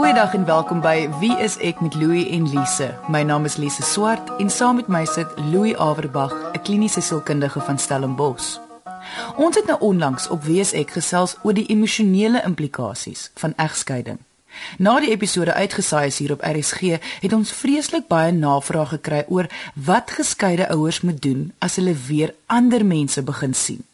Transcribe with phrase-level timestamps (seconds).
[0.00, 2.86] Goeiedag en welkom by Wie is ek met Louie en Lise.
[3.12, 7.60] My naam is Lise Swart en saam met my sit Louie Averbag, 'n kliniese sielkundige
[7.60, 8.56] van Stellenbosch.
[9.36, 14.18] Ons het nou onlangs op Wie is ek gesels oor die emosionele implikasies van egskeiding.
[14.78, 16.80] Na die episode uitgesaai is hier op RSG,
[17.20, 22.34] het ons vreeslik baie navrae gekry oor wat geskeide ouers moet doen as hulle weer
[22.46, 23.84] ander mense begin sien.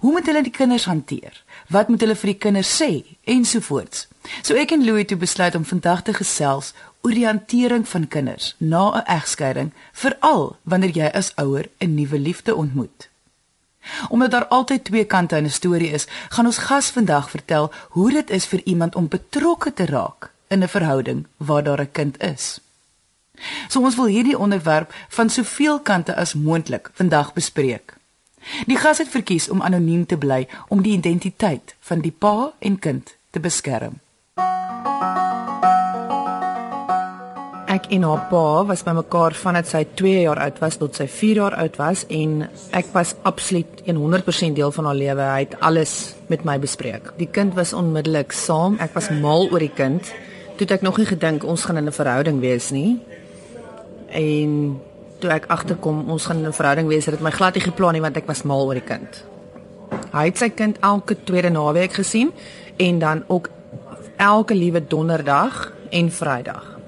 [0.00, 1.44] Hoe moet hulle die kinders hanteer?
[1.68, 4.06] Wat moet hulle vir die kinders sê ensovoorts.
[4.42, 6.72] So ek en Louie toe besluit om vandag te gesels
[7.02, 12.18] oor die hantering van kinders na 'n egskeiding, veral wanneer jy as ouer 'n nuwe
[12.18, 13.08] liefde ontmoet.
[14.08, 18.10] Omdat daar altyd twee kante aan 'n storie is, gaan ons gas vandag vertel hoe
[18.10, 22.22] dit is vir iemand om betrokke te raak in 'n verhouding waar daar 'n kind
[22.22, 22.60] is.
[23.68, 27.97] So ons wil hierdie onderwerp van soveel kante as moontlik vandag bespreek.
[28.66, 32.78] Die gas het verkies om anoniem te bly om die identiteit van die pa en
[32.78, 34.00] kind te beskerm.
[37.68, 41.04] Ek en haar pa was by mekaar vandat sy 2 jaar oud was tot sy
[41.04, 45.26] 4 jaar oud was en ek was absoluut 100% deel van haar lewe.
[45.34, 45.92] Hy het alles
[46.32, 47.12] met my bespreek.
[47.20, 48.80] Die kind was onmiddellik saam.
[48.80, 50.08] Ek was mal oor die kind.
[50.56, 52.98] Toe ek nog nie gedink ons gaan in 'n verhouding wees nie.
[54.08, 54.80] En
[55.18, 58.00] toe ek agterkom ons gaan 'n verhouding wees, het dit my glad nie geplan nie
[58.00, 59.24] want ek was mal oor die kind.
[60.12, 62.32] Hy het sy kind elke tweede naweek gesien
[62.76, 63.50] en dan ook
[64.16, 66.78] elke liewe donderdag en vrydag.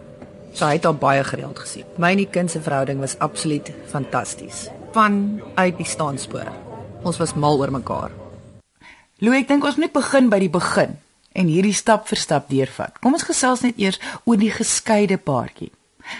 [0.52, 1.84] So hy het al baie gereeld gesien.
[1.96, 4.68] My en die kind se verhouding was absoluut fantasties.
[4.92, 6.50] Van uit die staanspoor.
[7.02, 8.10] Ons was mal oor mekaar.
[9.20, 10.96] Lou, ek dink ons moet begin by die begin
[11.32, 12.98] en hierdie stap vir stap deurvat.
[12.98, 15.70] Kom ons gesels net eers oor die geskeide paartjie.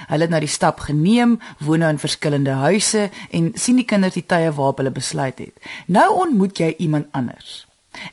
[0.09, 4.15] Hulle het nou die stap geneem, woon nou in verskillende huise en sien die kinders
[4.15, 5.55] die tye waarop hulle besluit het.
[5.87, 7.67] Nou ontmoet jy iemand anders.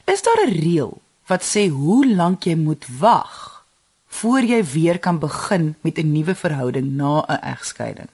[0.05, 3.65] Is daar 'n reël wat sê hoe lank jy moet wag
[4.07, 8.09] voor jy weer kan begin met 'n nuwe verhouding na 'n egskeiding?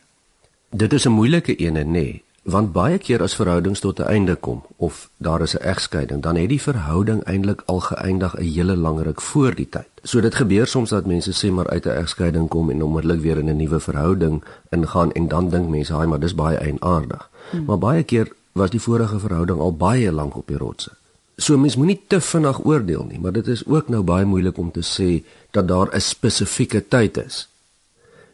[0.70, 4.36] Dit is 'n moeilike een, nê, nee, want baie keer as verhoudings tot 'n einde
[4.36, 8.76] kom of daar is 'n egskeiding, dan het die verhouding eintlik al geëindig 'n hele
[8.76, 9.88] lang ruk voor die tyd.
[10.04, 13.38] So dit gebeur soms dat mense sê maar uit 'n egskeiding kom en onmiddellik weer
[13.38, 17.66] in 'n nuwe verhouding ingaan en dan dink mense, "Haai, maar dis baie eienaardig." Hmm.
[17.66, 20.92] Maar baie keer was die vorige verhouding al baie lank op die rotse.
[21.36, 24.72] So mens moenie te vinnig oordeel nie, maar dit is ook nou baie moeilik om
[24.72, 27.48] te sê dat daar 'n spesifieke tyd is.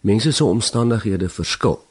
[0.01, 1.88] Mense se omstandighede verskil.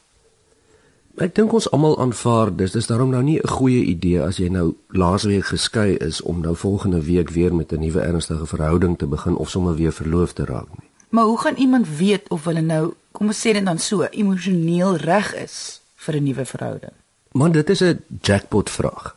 [1.19, 4.47] Ek dink ons almal aanvaar dis dis daarom nou nie 'n goeie idee as jy
[4.47, 9.05] nou laasweek geskei is om nou volgende week weer met 'n nuwe ernstige verhouding te
[9.05, 10.89] begin of sommer weer verloof te raak nie.
[11.09, 14.95] Maar hoe gaan iemand weet of hulle nou, kom ons sê dit dan so, emosioneel
[14.95, 16.93] reg is vir 'n nuwe verhouding?
[17.31, 19.15] Man, dit is 'n jackpot vraag.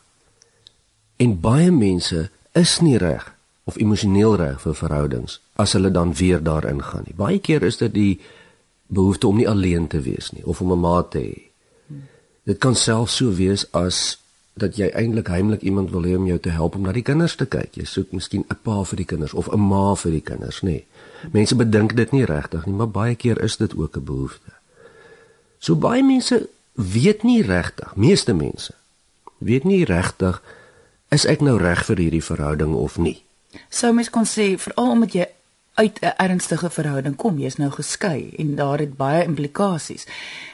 [1.15, 3.33] En baie mense is nie reg
[3.63, 7.15] of emosioneel reg vir verhoudings as hulle dan weer daarin gaan nie.
[7.15, 8.19] Baie keer is dit die
[8.87, 11.52] behoefte om nie alleen te wees nie of om 'n maat te hê
[12.43, 14.17] Dit kan self so wees as
[14.53, 17.35] dat jy eintlik heimlik iemand wil hê om jou te help om na die kinders
[17.35, 17.79] te kyk.
[17.79, 20.69] Jy soek miskien 'n pa vir die kinders of 'n ma vir die kinders, nê.
[20.69, 20.85] Nee.
[21.31, 24.51] Mense bedink dit nie regtig nie, maar baie keer is dit ook 'n behoefte.
[25.59, 28.73] So baie mense weet nie regtig, meeste mense
[29.43, 30.41] weet nie regtig
[31.13, 33.19] is ek nou reg vir hierdie verhouding of nie.
[33.69, 35.27] Sou mens kon sê veral omdat jy
[35.73, 40.05] uit 'n ernstige verhouding kom, jy's nou geskei en daar het baie implikasies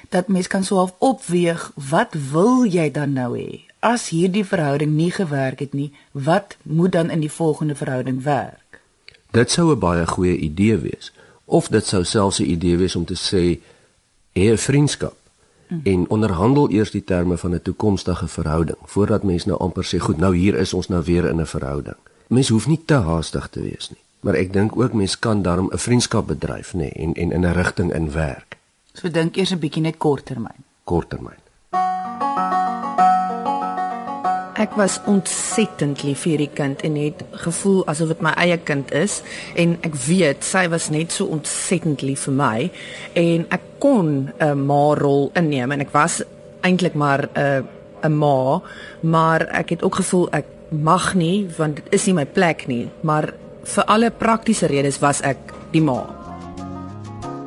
[0.09, 3.61] dat mens kan so half opweeg wat wil jy dan nou hê?
[3.79, 8.81] As hierdie verhouding nie gewerk het nie, wat moet dan in die volgende verhouding werk?
[9.31, 11.11] Dit sou 'n baie goeie idee wees.
[11.45, 13.59] Of dit sou selfs 'n idee wees om te sê
[14.33, 15.15] hê 'n vriendskap
[15.67, 15.81] mm.
[15.83, 20.17] en onderhandel eers die terme van 'n toekomstige verhouding voordat mens nou amper sê goed,
[20.17, 21.97] nou hier is ons nou weer in 'n verhouding.
[22.27, 25.69] Mens hoef nie te haastig te wees nie, maar ek dink ook mens kan daarom
[25.71, 28.57] 'n vriendskap bedryf, nê, en en in 'n rigting in werk.
[28.93, 30.63] So dink eers 'n bietjie net korttermyn.
[30.83, 31.39] Korttermyn.
[34.59, 38.91] Ek was ontsettend lief vir hierdie kind en het gevoel asof dit my eie kind
[38.91, 39.21] is
[39.55, 42.71] en ek weet sy was net so ontsettend lief vir my
[43.13, 46.23] en ek kon 'n ma rol inneem en ek was
[46.61, 47.67] eintlik maar 'n
[48.03, 48.61] 'n ma
[49.01, 52.89] maar ek het ook gevoel ek mag nie want dit is nie my plek nie
[53.01, 53.33] maar
[53.69, 56.19] vir alle praktiese redes was ek die ma.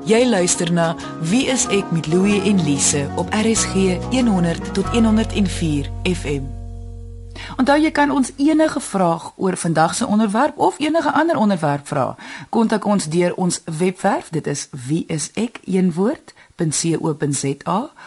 [0.06, 0.96] Jy luister na
[1.30, 3.74] Wie is ek met Louie en Lise op RSG
[4.10, 6.42] 100 tot 104 FM.
[7.56, 12.16] Onthou jy kan ons enige vraag oor vandag se onderwerp of enige ander onderwerp vra.
[12.50, 15.50] Kontak ons deur ons webwerf, dit is wieisek.co.za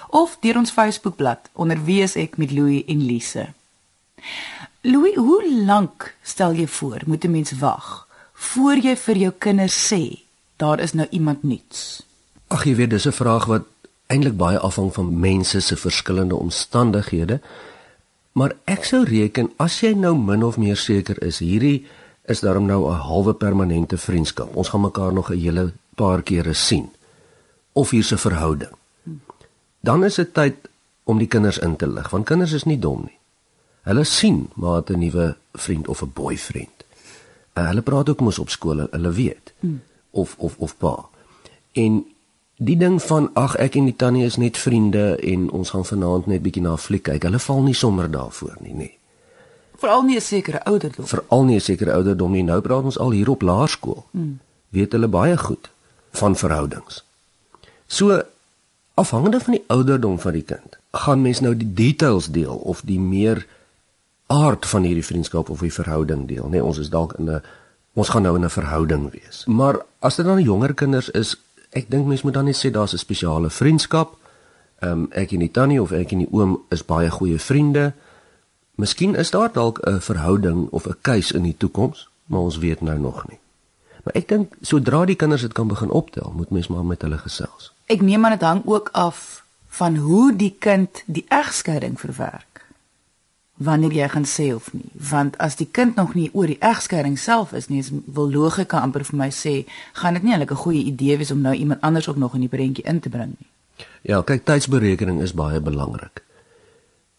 [0.09, 3.47] of deur ons Facebookblad onder Wie is ek met Louie en Lise.
[4.81, 8.04] Louie, hoe lank stel jy voor moet 'n mens wag
[8.51, 10.01] voor jy vir jou kinders sê
[10.57, 12.03] daar is nou iemand nuuts?
[12.47, 13.65] Ag jy weet dis 'n vraag wat
[14.07, 17.39] eintlik baie afhang van mense se verskillende omstandighede.
[18.31, 21.85] Maar ek sou reken as jy nou min of meer seker is hierdie
[22.25, 24.55] is daarom nou 'n halwe permanente vriendskap.
[24.55, 26.89] Ons gaan mekaar nog 'n hele paar kere sien.
[27.73, 28.75] Of hier's 'n verhouding.
[29.79, 30.55] Dan is dit tyd
[31.03, 33.17] om die kinders in te lig want kinders is nie dom nie.
[33.81, 36.84] Hulle sien maar 'n nuwe vriend of 'n boyfriend.
[37.55, 39.53] Uh, hulle praat ook mos op skool, hulle weet.
[39.59, 39.81] Hmm.
[40.11, 41.05] Of of of pa.
[41.71, 42.05] En
[42.55, 46.27] die ding van ag ek en die tannie is net vriende en ons gaan vanaand
[46.31, 47.23] net bietjie na 'n fliek kyk.
[47.23, 48.91] Hulle val nie sommer daarvoor nie, nê.
[49.77, 51.07] Veral nie 'n sekere ouderdom.
[51.07, 52.43] Veral nie 'n sekere ouderdom nie.
[52.43, 54.05] Nou praat ons al hier op laerskool.
[54.11, 54.39] Hmm.
[54.69, 55.69] Weet hulle baie goed
[56.11, 57.03] van verhoudings.
[57.87, 58.23] So
[58.93, 62.99] afhangende van die ouderdom van die kind, gaan mens nou die details deel of die
[62.99, 63.45] meer
[64.27, 66.57] aard van hierdie vriendskap of die verhouding deel, nê.
[66.57, 67.41] Nee, ons is dalk in 'n
[67.93, 69.45] ons gaan nou in 'n verhouding wees.
[69.45, 71.35] Maar as dit dan jonger kinders is,
[71.69, 74.17] ek dink mens moet dan net sê daar's 'n spesiale vriendskap.
[74.79, 77.93] Ehm um, ek en die tannie of ek en die oom is baie goeie vriende.
[78.75, 82.81] Miskien is daar dalk 'n verhouding of 'n keuse in die toekoms, maar ons weet
[82.81, 83.39] nou nog nie.
[84.03, 87.17] Maar ek dink sodra die kinders dit kan begin optel, moet mens maar met hulle
[87.17, 87.73] gesels.
[87.85, 92.54] Ek neem aan dit hang ook af van hoe die kind die egskeiding verwerk
[93.55, 94.89] wanneer jy gaan sê of nie.
[95.09, 98.81] Want as die kind nog nie oor die egskeiding self is nie is wil logika
[98.83, 99.55] amper vir my sê
[99.93, 102.39] gaan dit nie eintlik 'n goeie idee wees om nou iemand anders ook nog in
[102.39, 103.47] die prentjie in te bring nie.
[104.01, 106.23] Ja kyk tydsberekening is baie belangrik.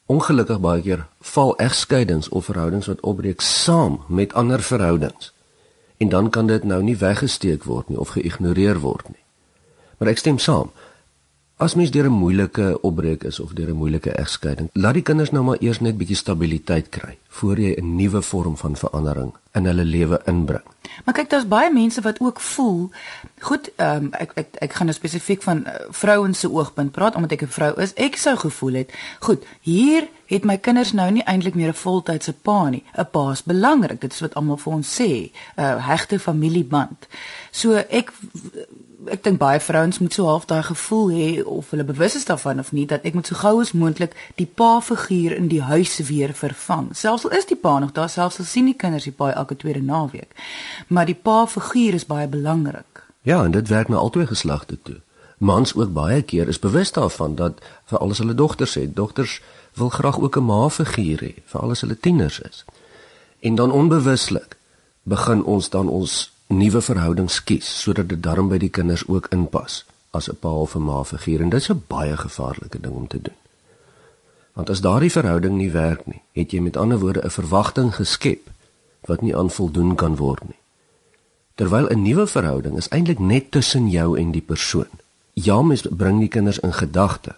[0.06, 5.32] Ongelukkig baie keer val egskeidings of verhoudings wat opbreek saam met ander verhoudings.
[5.96, 9.24] En dan kan dit nou nie weggesteek word nie of geïgnoreer word nie.
[9.98, 10.70] Maar ek stem saam
[11.56, 15.30] As mens deur 'n moeilike opbreek is of deur 'n moeilike egskeiding, laat die kinders
[15.30, 19.64] nou maar eers net bietjie stabiliteit kry voor jy 'n nuwe vorm van verandering in
[19.64, 20.62] hulle lewe inbring.
[21.04, 22.90] Maar kyk, daar's baie mense wat ook voel,
[23.40, 27.14] goed, ehm um, ek ek ek gaan nou spesifiek van uh, vrouens se oogpunt praat
[27.14, 27.94] omdat ek 'n vrou is.
[27.94, 32.32] Ek sou gevoel het, goed, hier het my kinders nou nie eintlik meer 'n voltydse
[32.32, 32.84] pa nie.
[32.98, 34.00] 'n Pa is belangrik.
[34.00, 37.06] Dit is wat almal vir ons sê, 'n uh, hegte familieband.
[37.50, 38.12] So ek
[39.06, 42.58] ek dink baie vrouens moet so half daai gevoel hê of hulle bewus is daarvan
[42.58, 45.96] of nie dat ek moet so gou as moontlik die pa figuur in die huis
[46.08, 46.88] weer vervang.
[46.96, 49.56] Selfs al is die pa nog daar, selfs al sien die kinders die pa elke
[49.56, 50.34] tweede naweek.
[50.88, 53.04] Maar die pa figuur is baie belangrik.
[53.22, 55.00] Ja, en dit werk na albei geslagte toe.
[55.38, 59.40] Mans ook baie keer is bewus daarvan dat vir alles hulle dogters het, dogters
[59.76, 62.64] wil graag ook 'n ma figuur hê vir alles hulle tieners is.
[63.40, 64.56] En dan onbewuslik
[65.02, 69.84] begin ons dan ons nuwe verhoudings kies sodat dit darm by die kinders ook inpas
[70.10, 73.06] as 'n pa of 'n ma figuur en dit is 'n baie gevaarlike ding om
[73.06, 73.38] te doen.
[74.52, 78.50] Want as daardie verhouding nie werk nie, het jy met ander woorde 'n verwagting geskep
[79.04, 80.58] wat nie aan voldoen kan word nie.
[81.54, 84.88] Terwyl 'n nuwe verhouding is eintlik net tussen jou en die persoon.
[85.32, 87.34] Ja, mens bring die kinders in gedagte,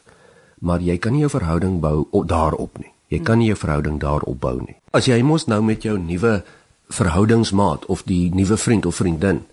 [0.61, 2.93] maar jy kan nie jou verhouding bou daarop nie.
[3.09, 4.77] Jy kan nie jou verhouding daarop bou nie.
[4.93, 6.43] As jy mos nou met jou nuwe
[6.89, 9.45] verhoudingsmaat of die nuwe vriend of vriendin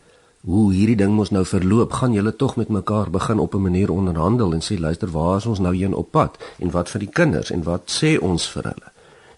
[0.45, 3.91] hoe hierdie ding mos nou verloop gaan julle tog met mekaar begin op 'n manier
[3.91, 6.37] onderhandel en sê luister waar is ons nou heen op pad?
[6.59, 7.51] En wat vir die kinders?
[7.51, 8.91] En wat sê ons vir hulle?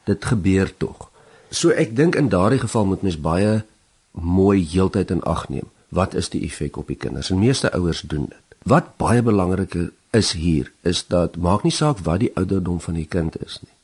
[0.04, 1.10] Dit gebeur tog.
[1.50, 3.64] So ek dink in daardie geval moet mens baie
[4.12, 5.68] mooi heeltyd in ag neem.
[5.90, 7.30] Wat is die effek op die kinders?
[7.30, 8.58] En meeste ouers doen dit.
[8.64, 9.76] Wat baie belangrik
[10.12, 13.78] is hier is dat maak nie saak wat die ouderdom van die kind is nie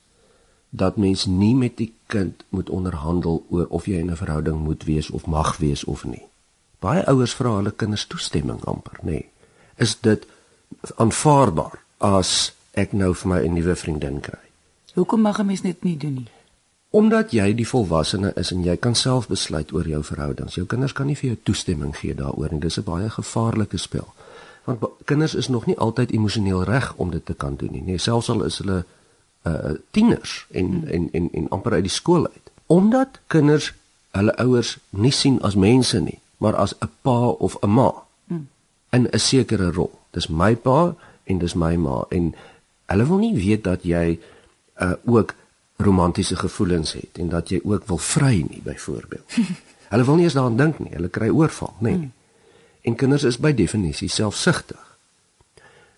[0.75, 4.83] dat mens nie met die kind moet onderhandel oor of jy in 'n verhouding moet
[4.83, 6.25] wees of mag wees of nie.
[6.79, 9.11] Baie ouers vra hulle kinders toestemming amper, nê.
[9.11, 9.29] Nee.
[9.75, 10.25] Is dit
[10.95, 14.39] aanvaarbaar as ek nou vir my 'n nuwe vriendin kry?
[14.93, 16.27] Hoekom mag 'n mens dit nie doen nie?
[16.89, 20.55] Omdat jy die volwassene is en jy kan self besluit oor jou verhoudings.
[20.55, 22.59] Jou kinders kan nie vir jou toestemming gee daaroor nie.
[22.59, 24.13] Dis 'n baie gevaarlike spel.
[24.63, 27.81] Want kinders is nog nie altyd emosioneel reg om dit te kan doen nie.
[27.83, 28.83] Nee, selfs al is hulle
[29.43, 30.87] uh tieners en, hmm.
[30.87, 32.51] en en en amper uit die skool uit.
[32.65, 33.73] Omdat kinders
[34.11, 37.91] hulle ouers nie sien as mense nie, maar as 'n pa of 'n ma
[38.27, 38.47] hmm.
[38.89, 39.91] in 'n sekere rol.
[40.11, 42.35] Dis my pa en dis my ma en
[42.85, 44.19] hulle wil nie weet dat jy
[44.81, 45.35] uh ook
[45.75, 49.31] romantiese gevoelens het en dat jy ook wil vry nie byvoorbeeld.
[49.91, 50.93] hulle wil nie eens daaraan dink nie.
[50.93, 51.89] Hulle kry oorval, nê.
[51.89, 51.93] Nee.
[51.93, 52.11] Hmm.
[52.83, 54.79] En kinders is by definisie selfsugtig.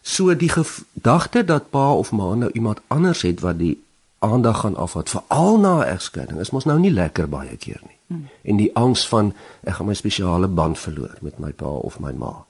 [0.06, 3.82] So die gedagte dat pa of ma nou iemand anders het wat die
[4.20, 7.98] aandag gaan afvat veral na 'n egskeiding is mos nou nie lekker baie keer nie.
[8.08, 8.28] Hmm.
[8.42, 12.12] En die angs van ek gaan my spesiale band verloor met my pa of my
[12.12, 12.46] ma.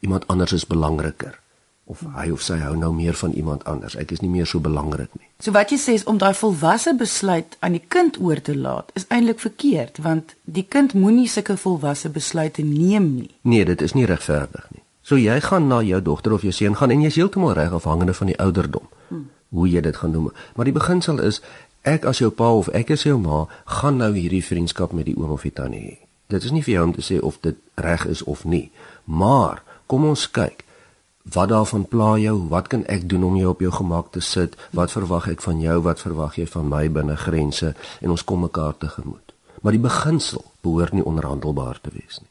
[0.00, 1.40] Iemand anders is belangriker.
[1.86, 3.94] Of hy of sy hou nou meer van iemand anders.
[3.94, 5.28] Ek is nie meer so belangrik nie.
[5.38, 8.90] So wat jy sê is om daai volwasse besluit aan die kind oor te laat
[8.98, 13.30] is eintlik verkeerd want die kind moenie sulke volwasse besluite neem nie.
[13.42, 14.82] Nee, dit is nie regverdig nie.
[15.06, 17.76] So jy gaan na jou dogter of jou seun gaan en jy is heeltemal reg
[17.78, 18.90] afhangende van die ouderdom.
[19.12, 19.28] Hmm.
[19.54, 20.32] Hoe jy dit gaan doen.
[20.58, 21.38] Maar die beginsel is
[21.86, 23.44] ek as jou pa of ek as jou ma
[23.78, 25.96] gaan nou hierdie vriendskap met die oom of die tannie hê.
[26.34, 28.72] Dit is nie vir jou om te sê of dit reg is of nie,
[29.06, 30.65] maar kom ons kyk.
[31.32, 32.48] Wat daarvan pla jou?
[32.48, 34.54] Wat kan ek doen om jou op jou gemak te sit?
[34.70, 35.80] Wat verwag ek van jou?
[35.82, 37.72] Wat verwag jy van my binne grense?
[38.00, 39.34] En ons kom mekaar tegemoet.
[39.62, 42.30] Maar die beginsel behoort nie onderhandelbaar te wees nie.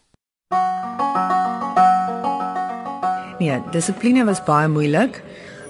[3.39, 5.19] Nee, dissipline was baie moeilik.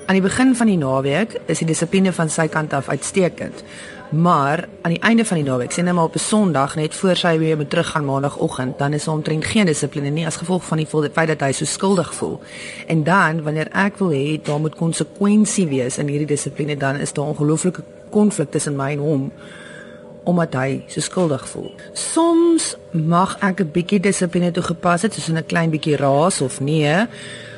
[0.05, 3.65] Aan die begin van die naweek is die dissipline van sy kant af uitstekend.
[4.09, 7.15] Maar aan die einde van die naweek, sien nou maar op 'n Sondag net voor
[7.15, 10.77] sy weer moet teruggaan maandagooggend, dan is hom omtrent geen dissipline nie as gevolg van
[10.77, 12.39] die feit dat hy so skuldig voel.
[12.87, 17.13] En dan wanneer ek wil hê daar moet konsekwensie wees in hierdie dissipline, dan is
[17.13, 19.31] daar ongelooflike konflik tussen my en hom
[20.23, 21.71] omdat hy so skuldig voel.
[21.93, 27.07] Soms mag ek 'n bietjie dissipline toegepas het, soos 'n klein bietjie raas of nee,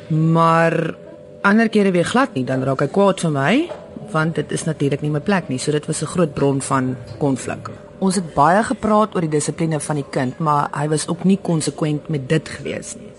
[0.08, 0.96] maar
[1.42, 3.70] ander kere weer glad nie, dan raak hy kwaad vir my
[4.12, 5.60] want dit is natuurlik nie my plek nie.
[5.60, 7.70] So dit was 'n groot bron van konflik.
[8.00, 11.40] Ons het baie gepraat oor die dissipline van die kind, maar hy was ook nie
[11.42, 13.12] konsekwent met dit gewees nie.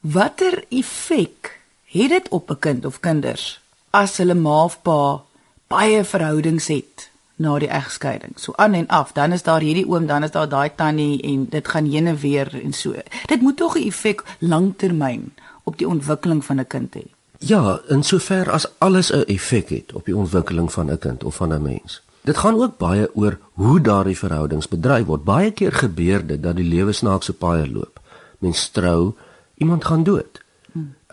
[0.00, 5.22] Watter effek het dit op 'n kind of kinders as hulle ma of pa
[5.68, 8.32] baie verhoudings het na die egskeiding?
[8.36, 11.46] So aan en af, dan is daar hierdie oom, dan is daar daai tannie en
[11.50, 12.94] dit gaan heen en weer en so.
[13.26, 17.06] Dit moet tog 'n effek lanktermyn op die ontwikkeling van 'n kind hê.
[17.42, 21.34] Ja, in sover as alles 'n effek het op die ontwikkeling van 'n kind of
[21.34, 22.02] van 'n mens.
[22.20, 25.24] Dit gaan ook baie oor hoe daardie verhoudings bedryf word.
[25.24, 28.00] Baie keer gebeur dit dat die lewe snaakse paaie loop.
[28.38, 29.14] Mens trou,
[29.54, 30.42] iemand gaan dood.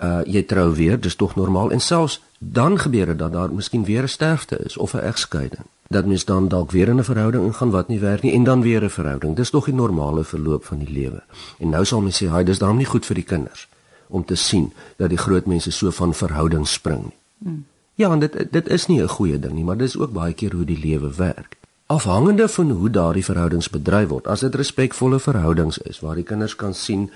[0.02, 3.86] Uh jy trou weer, dis tog normaal en selfs dan gebeur dit dat daar miskien
[3.86, 5.66] weer 'n sterfte is of 'n egskeiding.
[5.88, 8.62] Dat mens dan dalk weer in 'n verhouding ingaan wat nie werk nie en dan
[8.62, 9.36] weer 'n verhouding.
[9.36, 11.24] Dis tog die normale verloop van die lewe.
[11.60, 13.68] En nou sal mens sê, "Haai, dis daarom nie goed vir die kinders."
[14.08, 17.18] Om te sien dat die groot mense so van verhoudings spring nie.
[17.44, 17.66] Hmm.
[17.98, 20.54] Ja, en dit dit is nie 'n goeie ding nie, maar dis ook baie keer
[20.54, 21.58] hoe die lewe werk.
[21.86, 24.28] Afhangende van hoe daardie verhoudings bedryf word.
[24.28, 27.12] As dit respekvolle verhoudings is waar die kinders kan sien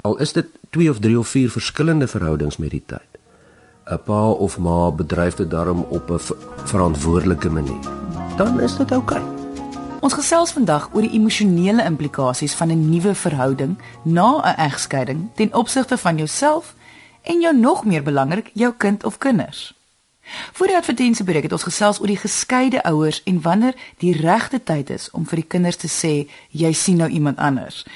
[0.00, 3.10] al is dit 2 of 3 of 4 verskillende verhoudings met die tyd.
[3.86, 6.20] 'n Pa of ma bedryf dit daarom op 'n
[6.64, 7.84] verantwoordelike manier.
[8.36, 9.20] Dan is dit oukei.
[9.20, 9.33] Okay.
[10.04, 15.54] Ons gesels vandag oor die emosionele implikasies van 'n nuwe verhouding na 'n egskeiding ten
[15.54, 16.74] opsigte van jouself
[17.22, 19.74] en jou nog meer belangrik, jou kind of kinders.
[20.52, 24.62] Voor die advertensie breek het ons gesels oor die geskeide ouers en wanneer die regte
[24.62, 27.86] tyd is om vir die kinders te sê jy sien nou iemand anders.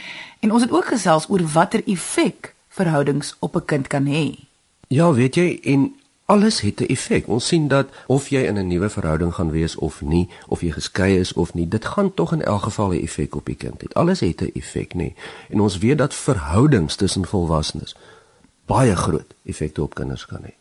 [0.41, 4.39] En ons het ook gesels oor watter effek verhoudings op 'n kind kan hê.
[4.89, 5.95] Ja, weet jy, en
[6.29, 7.29] alles het 'n effek.
[7.29, 10.71] Ons sien dat of jy in 'n nuwe verhouding gaan wees of nie, of jy
[10.71, 13.83] geskei is of nie, dit gaan tog in elk geval 'n effek op die kind
[13.83, 13.93] hê.
[13.93, 15.13] Alles het 'n effek, nê.
[15.49, 17.97] En ons weet dat verhoudings tussen volwassenes
[18.67, 20.53] baie groot effekte op kinders kan hê.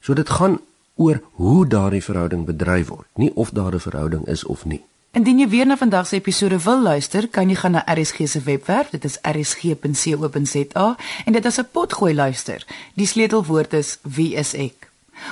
[0.00, 0.60] So dit gaan
[0.94, 4.84] oor hoe daardie verhouding bedryf word, nie of daar 'n verhouding is of nie.
[5.10, 8.40] Indien jy weer na vandag se episode wil luister, kan jy gaan na RSG se
[8.40, 12.66] webwerf, dit is rsg.co.za en dit is 'n potgooi luister.
[12.94, 14.86] Die sleutelwoord is wie is ek?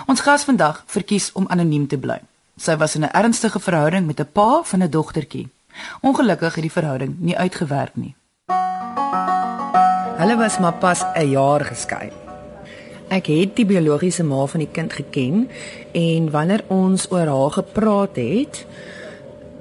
[0.07, 2.21] Ons gas vandag verkies om anoniem te bly.
[2.57, 5.49] Sy was in 'n ernstige verhouding met 'n pa van 'n dogtertjie.
[6.00, 8.14] Ongelukkig het die verhouding nie uitgewerk nie.
[10.17, 12.11] Hulle was maar pas 'n jaar geskei.
[13.09, 15.49] Ek het die biologiese ma van die kind geken
[15.93, 18.67] en wanneer ons oor haar gepraat het,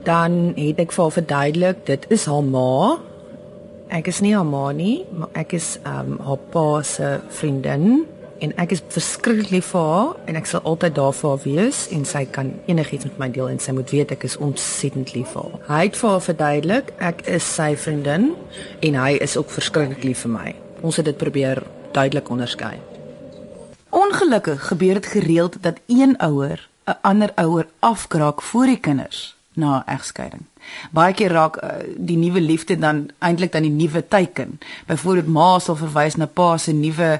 [0.04, 2.98] dan het ek vir haar verduidelik dit is haar ma.
[3.88, 8.06] Ek is nie haar ma nie, maar ek is um, haar pa se vriendin
[8.40, 11.88] en ek is verskriklik lief vir haar en ek sal altyd daar vir haar wees
[11.96, 15.36] en sy kan enigiets met my deel en sy moet weet ek is ontsettend lief
[15.36, 15.60] vir haar.
[15.68, 18.34] Hy het vir haar verduidelik ek is sy vriendin
[18.82, 20.56] en hy is ook verskriklik lief vir my.
[20.82, 21.64] Ons het dit probeer
[21.94, 22.76] duidelik onderskei.
[23.94, 29.84] Ongelukkig gebeur dit gereeld dat een ouer 'n ander ouer afkraak voor die kinders na
[29.86, 30.42] egskeiding.
[30.92, 34.60] Baie keer raak uh, die nuwe liefde dan eintlik dan die nuwe teiken.
[34.88, 37.20] Byvoorbeeld ma sal verwys na pa se nuwe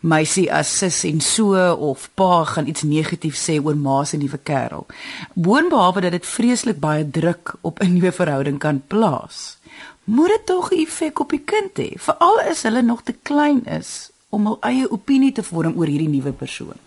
[0.00, 4.38] meisie as sis en so of pa gaan iets negatief sê oor ma se nuwe
[4.38, 4.86] kerel.
[5.34, 9.58] Boonbehalwe dat dit vreeslik baie druk op 'n nuwe verhouding kan plaas,
[10.04, 13.64] moet dit tog 'n effek op die kind hê, veral as hulle nog te klein
[13.64, 16.78] is om hul eie opinie te vorm oor hierdie nuwe persoon.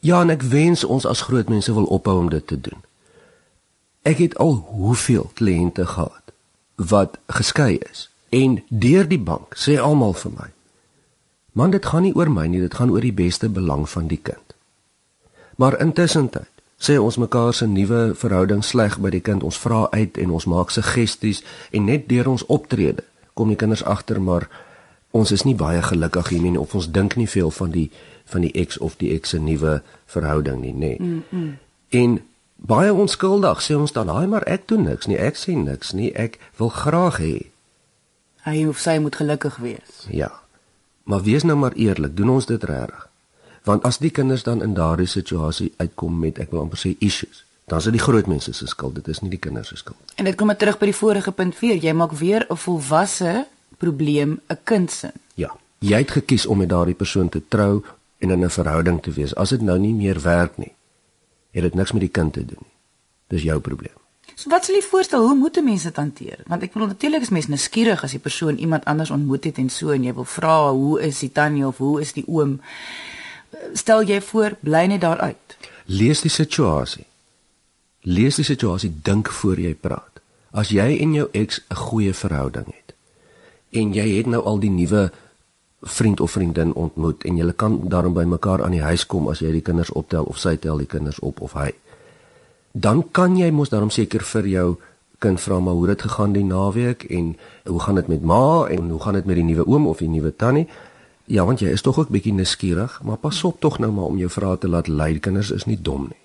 [0.00, 2.82] Ja, en ek wens ons as groot mense wil ophou om dit te doen.
[4.02, 6.32] Ek het al hoeveel kliënte gehad
[6.74, 10.48] wat geskei is en deur die bank sê almal vir my
[11.52, 14.20] Man, dit gaan nie oor my nie, dit gaan oor die beste belang van die
[14.22, 14.56] kind.
[15.56, 16.48] Maar intussen tyd
[16.82, 19.42] sê ons mekaar se nuwe verhouding sleg by die kind.
[19.42, 23.04] Ons vra uit en ons maak suggesties en net deur ons optrede
[23.34, 24.48] kom die kinders agter maar
[25.12, 27.88] ons is nie baie gelukkig hier nie of ons dink nie veel van die
[28.32, 30.78] van die ex of die ex se nuwe verhouding nie, nê.
[30.78, 30.96] Nee.
[30.98, 31.50] Mm -mm.
[31.88, 32.20] En
[32.56, 35.18] baie onskuldig sê ons dan, "Haai, maar ek doen niks nie.
[35.18, 36.12] Ek sê niks nie.
[36.12, 37.46] Ek wil graag hê
[38.42, 40.41] hy of sy moet gelukkig wees." Ja.
[41.04, 43.08] Maar wees nou maar eerlik, doen ons dit reg?
[43.62, 47.44] Want as die kinders dan in daardie situasie uitkom met ek wil amper sê issues,
[47.70, 50.14] dan is dit die groot mense se skuld, dit is nie die kinders se skuld.
[50.16, 51.78] En dit kom maar terug by die vorige punt weer.
[51.78, 53.46] Jy maak weer 'n volwasse
[53.78, 55.12] probleem 'n kind se.
[55.34, 55.56] Ja.
[55.78, 57.82] Jy het gekies om met daardie persoon te trou
[58.18, 59.34] en in 'n verhouding te wees.
[59.34, 60.72] As dit nou nie meer werk nie,
[61.50, 62.76] het dit niks met die kind te doen nie.
[63.28, 64.01] Dis jou probleem.
[64.42, 66.40] So wat sal jy voorstel hoe moet mense dit hanteer?
[66.50, 69.60] Want ek bedoel natuurlik is mense nou skieurig as die persoon iemand anders ontmoet het
[69.62, 72.58] en so en jy wil vra hoe is die tannie of hoe is die oom?
[73.78, 75.56] Stel jy voor bly net daar uit.
[75.86, 77.06] Lees die situasie.
[78.02, 80.18] Lees die situasie, dink voor jy praat.
[80.50, 82.82] As jy en jou ex 'n goeie verhouding het
[83.72, 85.10] en jy het nou al die nuwe
[85.82, 89.40] vriend of vriendin ontmoet en julle kan daarom by mekaar aan die huis kom as
[89.42, 91.72] jy die kinders optel of sy tel die kinders op of hy
[92.72, 94.68] dan kan jy mos daarom seker vir jou
[95.22, 97.04] kind vra maar hoe het gegaan die naweek?
[97.04, 98.66] En hoe gaan dit met ma?
[98.66, 100.66] En hoe gaan dit met die nuwe oom of die nuwe tannie?
[101.24, 104.18] Ja want jy is tog ook bietjie nuuskierig maar pas op tog nou maar om
[104.18, 106.18] jou vrae te laat lei kinders is nie dom nie.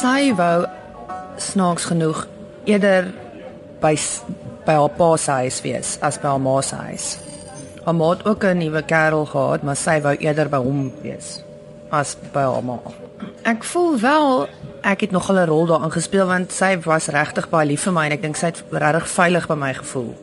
[0.00, 0.66] Sy wou
[1.38, 2.26] snaaks genoeg
[2.64, 3.14] eerder
[3.80, 3.96] by
[4.66, 7.18] by haar pa se huis wees as by haar ma se huis.
[7.84, 11.40] Haar ma het ook 'n nuwe kerel gehad, maar sy wou eerder by hom wees
[11.90, 12.78] as by haar ma.
[13.42, 14.48] Ek voel wel
[14.80, 18.06] ek het nog 'n rol daarin gespeel want sy was regtig baie lief vir my
[18.06, 20.14] en ek dink sy het regtig veilig by my gevoel.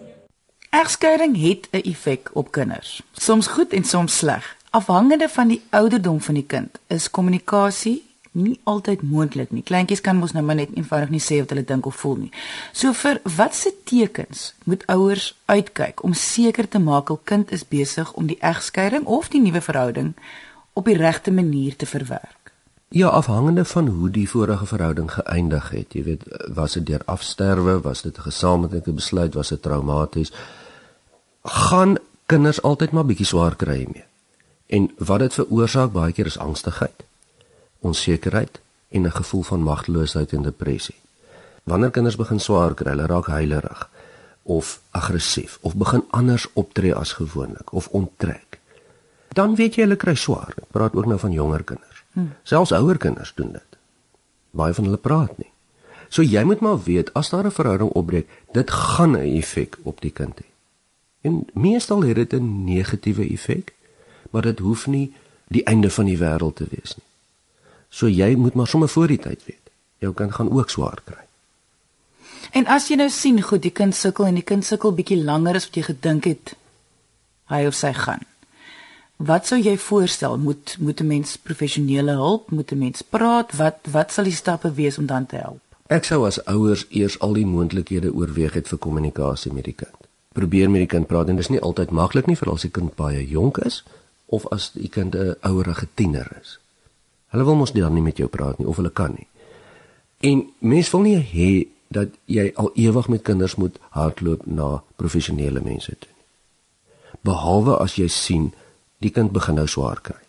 [0.70, 3.02] Egskeiding het 'n effek op kinders.
[3.14, 4.56] Soms goed en soms sleg.
[4.70, 9.64] Afhangende van die ouderdom van die kind is kommunikasie nie altyd moontlik nie.
[9.64, 12.32] Kleintjies kan mos nou maar net eenvoudig nie sê wat hulle dink of voel nie.
[12.72, 18.14] So vir watse tekens moet ouers uitkyk om seker te maak hul kind is besig
[18.14, 20.14] om die egskeiding of die nuwe verhouding
[20.78, 22.52] op die regte manier te verwerk?
[22.94, 25.94] Ja, afhangende van hoe die vorige verhouding geëindig het.
[25.94, 26.24] Jy weet,
[26.56, 30.32] was dit deur afsterwe, was dit 'n gesamentlike besluit, was dit traumaties?
[31.44, 34.06] Gaan kinders altyd maar bietjie swaar kry hiermee.
[34.68, 37.08] En wat dit veroorsaak baie keer is angstigheid
[37.80, 38.60] onsekerheid
[38.90, 40.96] en 'n gevoel van magteloosheid en depressie.
[41.64, 43.90] Wanneer kinders begin swaar kry, hulle raak huilerig
[44.44, 48.47] of aggressief of begin anders optree as gewoonlik of onttrek.
[49.38, 50.56] Dan weet jy hulle kry swaar.
[50.58, 52.02] Ek praat ook nou van jonger kinders.
[52.16, 52.34] Hmm.
[52.44, 53.78] Selfs ouer kinders doen dit.
[54.58, 55.52] Baie van hulle praat nie.
[56.10, 60.02] So jy moet maar weet as daar 'n verhouding opbreek, dit gaan 'n effek op
[60.02, 60.48] die kind hê.
[61.22, 63.74] En meestal het dit 'n negatiewe effek,
[64.32, 65.14] maar dit hoef nie
[65.48, 67.06] die einde van die wêreld te wees nie.
[67.90, 69.66] So jy moet maar sommer voor die tyd weet.
[69.98, 71.24] Jou kind gaan ook swaar kry.
[72.52, 75.56] En as jy nou sien goed die kind sukkel en die kind sukkel bietjie langer
[75.56, 76.56] as wat jy gedink het
[77.52, 78.26] hy of sy gaan.
[79.18, 80.38] Wat sou jy voorstel?
[80.38, 83.56] Moet moet 'n mens professionele hulp, moet 'n mens praat?
[83.56, 85.60] Wat wat sal die stappe wees om dan te help?
[85.88, 89.96] Ek sou as ouers eers al die moontlikhede oorweeg het vir kommunikasie met die kind.
[90.34, 92.72] Probeer met die kind praat en dit is nie altyd maklik nie vir as die
[92.72, 93.84] kind baie jonk is
[94.26, 96.60] of as die kind 'n ouerige tiener is.
[97.28, 99.28] Hulle wil mos nie dan nie met jou praat nie of hulle kan nie.
[100.20, 105.62] En mens wil nie hê dat jy al ewig met kinders moet hardloop na professionele
[105.64, 106.26] mense toe nie.
[107.22, 108.54] Behalwe as jy sien
[109.04, 110.20] die kind begin nou swaar kry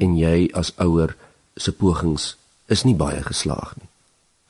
[0.00, 1.16] en jy as ouer
[1.56, 2.34] se pogings
[2.68, 3.88] is nie baie geslaag nie.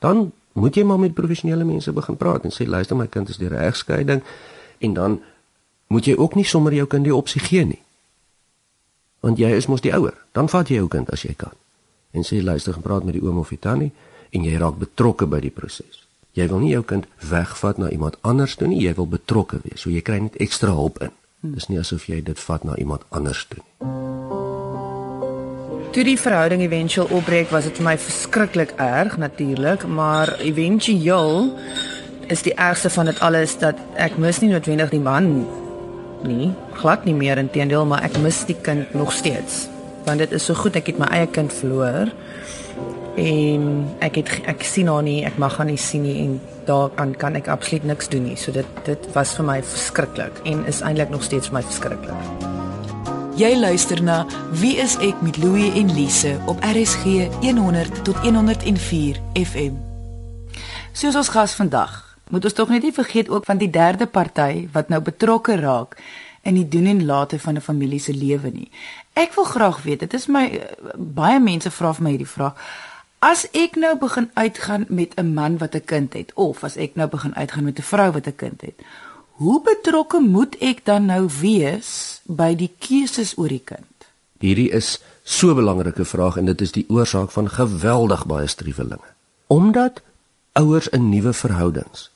[0.03, 3.37] Dan moet jy maar met professionele mense begin praat en sê luister my kind is
[3.37, 4.23] deur 'n egskeiding
[4.77, 5.21] en dan
[5.87, 7.81] moet jy ook nie sommer jou kind die opsie gee nie.
[9.19, 11.53] Want jy is mos die ouer, dan vat jy jou kind as jy kan
[12.11, 13.91] en sê luister, gaan praat met die oom of die tannie
[14.29, 16.07] en jy raak betrokke by die proses.
[16.33, 19.81] Jy wil nie jou kind wegvat na iemand anders toe nie, jy wil betrokke wees.
[19.81, 21.11] So jy kry net ekstra hulp in.
[21.45, 23.67] Dis nie asof jy dit vat na iemand anders toe nie.
[25.93, 31.53] Toe die verhouding éventueel opbreek, was dit vir my verskriklik erg natuurlik, maar éventueel
[32.27, 35.31] is die ergste van dit alles dat ek mis nie noodwendig die man
[36.27, 39.67] nie, glad nie meer inteendeel, maar ek mis die kind nog steeds
[40.07, 42.11] want dit is so goed ek het my eie kind verloor.
[43.19, 43.63] En
[44.05, 47.35] ek het ek sien haar nie ek mag haar nie sien nie en daaraan kan
[47.39, 48.37] ek absoluut niks doen nie.
[48.39, 52.45] So dit dit was vir my verskriklik en is eintlik nog steeds vir my verskriklik.
[53.37, 54.23] Jy luister na
[54.57, 59.77] Wie is ek met Louie en Lise op RSG 100 tot 104 FM
[60.97, 61.99] Soos ons gas vandag
[62.33, 65.95] moet ons tog net nie vergeet ook van die derde party wat nou betrokke raak
[66.47, 68.71] in die doen en late van 'n familie se lewe nie.
[69.17, 70.45] Ek wil graag weet, dit is my
[70.93, 72.59] baie mense vra vir my hierdie vraag.
[73.25, 76.95] As ek nou begin uitgaan met 'n man wat 'n kind het of as ek
[76.95, 78.77] nou begin uitgaan met 'n vrou wat 'n kind het,
[79.41, 83.95] hoe betrokke moet ek dan nou wees by die keuses oor die kind?
[84.39, 89.09] Hierdie is so 'n belangrike vraag en dit is die oorsaak van geweldig baie striwelinge.
[89.47, 90.01] Omdat
[90.53, 92.11] ouers in nuwe verhoudings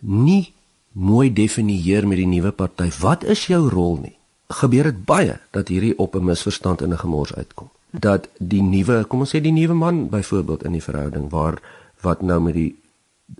[0.00, 0.52] nie
[0.92, 4.13] mooi definieer met die nuwe party wat is jou rol nie.
[4.46, 7.70] Gebeur dit baie dat hierdie op 'n misverstand in 'n gemors uitkom.
[7.90, 11.60] Dat die nuwe, kom ons sê die nuwe man byvoorbeeld in die verhouding waar
[12.00, 12.76] wat nou met die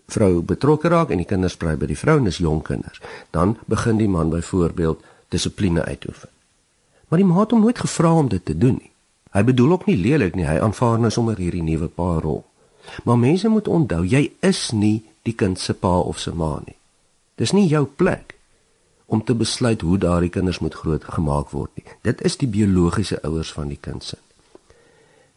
[0.06, 3.56] vrou betrokke raak en die kinders bly by die vrou en dis jong kinders, dan
[3.66, 6.28] begin die man byvoorbeeld dissipline uitoefen.
[7.08, 8.90] Maar die ma het hom nooit gevra om dit te doen nie.
[9.34, 12.44] Hy bedoel ook nie lelik nie, hy aanvaar nou sommer hierdie nuwe pa rol.
[13.04, 16.76] Maar mense moet onthou, jy is nie die kind se pa of se ma nie.
[17.40, 18.33] Dis nie jou plek
[19.06, 21.84] om te besluit hoe daardie kinders moet groot gemaak word nie.
[22.02, 24.16] Dit is die biologiese ouers van die kind se.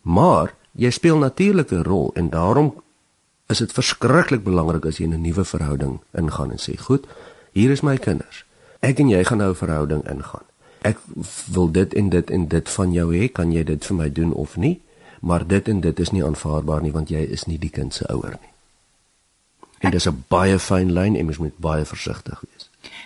[0.02, 2.74] Maar jy speel natuurlik 'n rol en daarom
[3.48, 7.08] is dit verskriklik belangrik as jy in 'n nuwe verhouding ingaan en sê, "Goed,
[7.52, 8.46] hier is my kinders.
[8.80, 10.46] Ek en jy gaan nou 'n verhouding ingaan.
[10.82, 10.98] Ek
[11.52, 13.32] wil dit en dit en dit van jou hê.
[13.32, 14.82] Kan jy dit vir my doen of nie?"
[15.22, 18.08] maar dit en dit is nie aanvaarbaar nie want jy is nie die kind se
[18.12, 18.54] ouer nie.
[19.80, 22.57] En dis 'n baie fyn lyn en mens moet baie versigtig wees.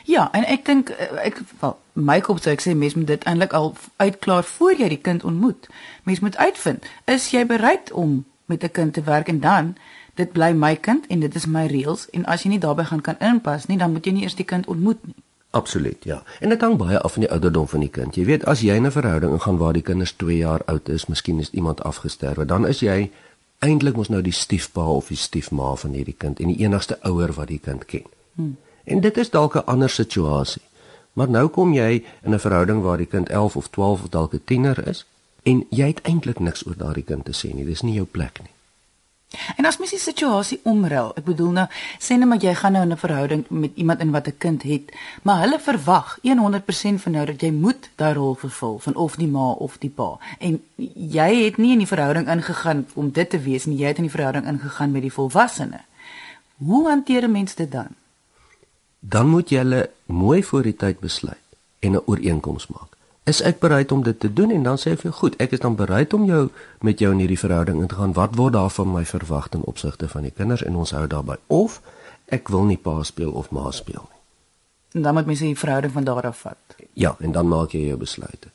[0.06, 3.24] Ja, en ek dink eh, ek wel my kop sê ek sê mens moet dit
[3.24, 5.68] eintlik al uitklaar voor jy die kind ontmoet.
[6.04, 9.76] Mens moet uitvind, is jy bereid om met 'n kind te werk en dan
[10.16, 13.02] dit bly my kind en dit is my reëls en as jy nie daarbey gaan
[13.02, 15.16] kan inpas nie, dan moet jy nie eers die kind ontmoet nie.
[15.52, 16.24] Absoluut, ja.
[16.40, 18.16] En dit hang baie af van die ouderdom van die kind.
[18.16, 21.40] Jy weet, as jy 'n verhouding ingaan waar die kinders 2 jaar oud is, miskien
[21.40, 23.12] is iemand afgesterwe, dan is jy
[23.60, 27.34] eintlik mos nou die stiefpa of die stiefma van hierdie kind en die enigste ouer
[27.34, 28.04] wat die kind ken.
[28.36, 28.58] Hmm.
[28.84, 30.62] En dit is dalk 'n ander situasie.
[31.14, 34.34] Maar nou kom jy in 'n verhouding waar die kind 11 of 12 of dalk
[34.34, 35.06] 'n tiener is
[35.44, 37.66] en jy het eintlik niks oor daardie kind te sê nie.
[37.66, 38.52] Dis nie jou plek nie.
[39.56, 41.66] En as mens die situasie omruil, ek bedoel nou,
[42.04, 44.64] sê net maar jy gaan nou in 'n verhouding met iemand in wat 'n kind
[44.64, 44.92] het,
[45.24, 49.28] maar hulle verwag 100% van jou dat jy moet daai rol vervul van of die
[49.28, 50.20] ma of die pa.
[50.40, 50.62] En
[50.96, 54.04] jy het nie in die verhouding ingegaan om dit te wees nie, jy het in
[54.04, 55.80] die verhouding ingegaan met die volwassene.
[56.58, 57.88] Hoe hanteer mens dit dan?
[59.02, 61.38] Dan moet jy hulle mooi voor die tyd besluit
[61.80, 62.94] en 'n ooreenkoms maak.
[63.24, 64.52] Is ek bereid om dit te doen?
[64.52, 67.12] En dan sê ek vir jou goed ek is dan bereid om jou met jou
[67.12, 68.14] in hierdie verhouding in te gaan.
[68.14, 71.82] Wat word daar van my verwagting opsigte van die kinders en ons hou daarby of
[72.26, 74.20] ek wil nie pa speel of ma speel nie.
[74.92, 76.58] En dan moet mens die verhouding van daar af vat.
[76.94, 78.50] Ja en dan maak jy jou besluite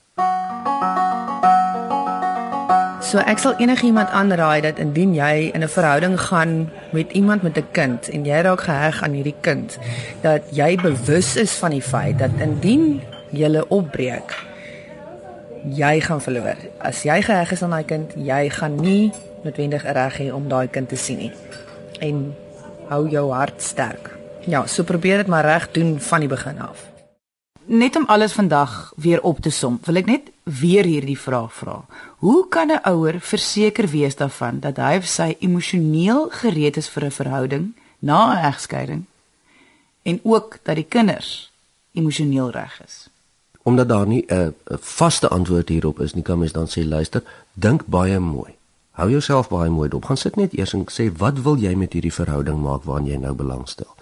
[3.06, 7.56] So ek sal enigiemand aanraai dat indien jy in 'n verhouding gaan met iemand met
[7.58, 9.78] 'n kind en jy raak geheg aan hierdie kind
[10.22, 14.34] dat jy bewus is van die feit dat indien jy opbreek
[15.74, 16.56] jy gaan verloor.
[16.78, 20.68] As jy geheg is aan daai kind, jy gaan nie noodwendig reg hê om daai
[20.68, 21.32] kind te sien nie.
[22.00, 22.34] En
[22.88, 24.10] hou jou hart sterk.
[24.46, 26.86] Ja, so probeer dit maar reg doen van die begin af.
[27.66, 31.84] Net om alles vandag weer op te som, wil ek net weer hierdie vraag vra.
[32.22, 37.04] Hoe kan 'n ouer verseker wees daarvan dat hy of sy emosioneel gereed is vir
[37.04, 39.04] 'n verhouding na 'n egskeiding
[40.02, 41.50] en ook dat die kinders
[41.92, 43.08] emosioneel reg is?
[43.66, 47.86] omdat daar nie 'n vaste antwoord hierop is nie, kan mens dan sê luister, dink
[47.86, 48.54] baie mooi.
[48.90, 50.04] Hou jouself baie mooi dop.
[50.04, 53.16] Gaan sit net eers en sê wat wil jy met hierdie verhouding maak waaraan jy
[53.16, 53.94] nou belangstel?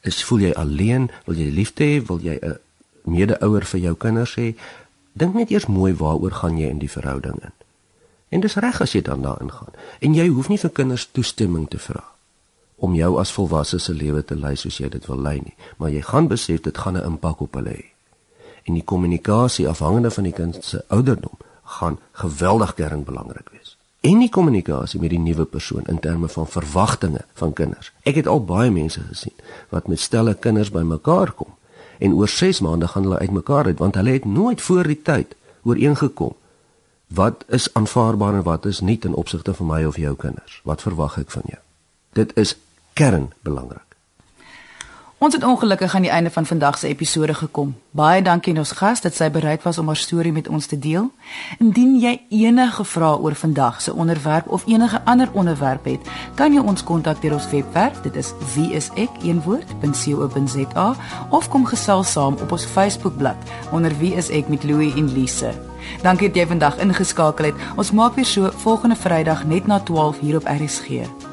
[0.00, 1.10] Is voel jy alleen?
[1.24, 2.06] Wil jy liefde hê?
[2.06, 2.58] Wil jy 'n
[3.04, 4.54] mede-ouer vir jou kinders hê?
[5.12, 7.54] Dink net eers mooi waaroor gaan jy in die verhouding in.
[8.28, 9.74] En dis reg as jy dan daarin gaan.
[10.00, 12.04] En jy hoef nie vir kinders toestemming te vra
[12.82, 15.92] om jou as volwasse se lewe te lei soos jy dit wil lei nie, maar
[15.94, 17.92] jy gaan besef dit gaan 'n impak op hulle hê
[18.64, 21.38] en die kommunikasie afhangende van die kind se ouderdom
[21.78, 23.76] gaan geweldig kernbelangrik wees.
[24.00, 27.92] En die kommunikasie met die nuwe persoon in terme van verwagtinge van kinders.
[28.02, 29.34] Ek het al baie mense gesien
[29.70, 31.54] wat met stelle kinders bymekaar kom
[32.02, 35.36] en oor 6 maande gaan hulle uitmekaar uit want hulle het nooit voor die tyd
[35.62, 36.34] ooreengekom
[37.14, 40.60] wat is aanvaarbaar en wat is nie ten opsigte van my of jou kinders.
[40.64, 41.60] Wat verwag ek van jou?
[42.16, 42.56] Dit is
[42.92, 43.91] kernbelangrik.
[45.22, 47.76] Ons het ongelukkig aan die einde van vandag se episode gekom.
[47.90, 50.78] Baie dankie aan ons gas dat sy bereid was om haar storie met ons te
[50.78, 51.12] deel.
[51.62, 56.00] Indien jy enige vrae oor vandag se onderwerp of enige ander onderwerp het,
[56.34, 58.02] kan jy ons kontak deur ons webwerf.
[58.02, 58.96] Dit is wieisek.co.za
[61.30, 63.36] of kom gesels saam op ons Facebookblad
[63.70, 65.54] onder wieisek met Louie en Lise.
[66.02, 67.54] Dankie dat jy vandag ingeskakel het.
[67.76, 71.21] Ons maak weer so volgende Vrydag net na 12 hier op RSG.